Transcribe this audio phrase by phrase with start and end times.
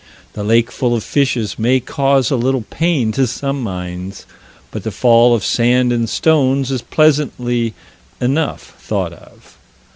[0.33, 4.25] The lake full of fishes may cause a little pain to some minds,
[4.71, 7.75] but the fall of sand and stones is pleasantly
[8.19, 9.57] enough thought of.